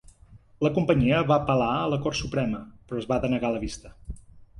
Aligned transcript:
La 0.67 0.69
companyia 0.77 1.19
va 1.31 1.35
apel·lar 1.43 1.67
a 1.73 1.83
la 1.91 1.99
Cort 2.05 2.19
Suprema, 2.21 2.63
però 2.89 3.03
es 3.03 3.07
va 3.13 3.21
denegar 3.27 3.53
la 3.57 3.61
vista. 3.67 3.93